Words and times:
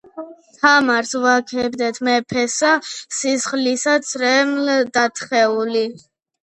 თამარს 0.61 1.11
ვაქებდეთ 1.25 2.01
მეფესა 2.07 2.73
სისხლისა 3.19 3.95
ცრემლ-დათხეული 4.09 5.89